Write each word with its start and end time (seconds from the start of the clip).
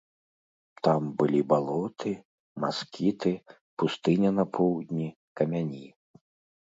Там 0.87 1.01
былі 1.19 1.41
балоты, 1.51 2.13
маскіты, 2.65 3.35
пустыня 3.83 4.29
на 4.39 4.45
поўдні, 4.59 5.07
камяні. 5.43 5.87